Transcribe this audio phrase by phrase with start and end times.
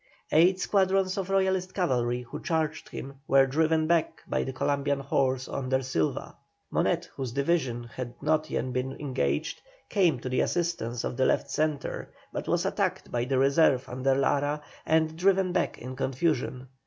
[0.31, 5.47] Eight squadrons of Royalist cavalry who charged him were driven back by the Columbian horse
[5.47, 6.35] under Silva.
[6.71, 11.51] Monet, whose division had not yet been engaged, came to the assistance of the left
[11.51, 16.67] centre, but was attacked by the reserve under Lara, and driven back in confusion.